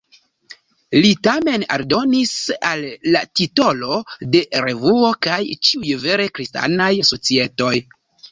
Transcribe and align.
Li 1.01 1.09
tamen 1.25 1.65
aldonis 1.75 2.31
al 2.69 2.81
la 3.17 3.21
titolo 3.41 3.99
de 4.37 4.41
la 4.55 4.63
revuo 4.67 5.13
"kaj 5.29 5.39
ĉiuj 5.69 5.93
vere 6.07 6.27
Kristanaj 6.39 6.91
Societoj". 7.13 7.75